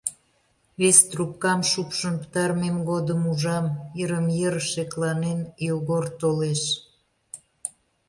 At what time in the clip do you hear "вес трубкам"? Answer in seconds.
0.79-1.59